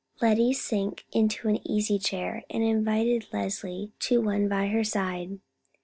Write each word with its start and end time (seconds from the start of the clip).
Lettie 0.19 0.51
sank 0.51 1.05
into 1.11 1.47
an 1.47 1.59
easy 1.63 1.99
chair, 1.99 2.43
and 2.49 2.63
invited 2.63 3.27
Leslie 3.31 3.91
to 3.99 4.19
one 4.19 4.49
by 4.49 4.65
her 4.69 4.83
side. 4.83 5.39